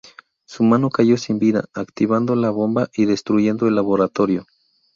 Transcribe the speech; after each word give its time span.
Su 0.47 0.63
mano 0.63 0.89
cayó 0.89 1.15
sin 1.15 1.37
vida, 1.37 1.65
activando 1.75 2.35
la 2.35 2.49
bomba 2.49 2.89
y 2.95 3.05
destruyendo 3.05 3.67
el 3.67 3.75
laboratorio. 3.75 4.47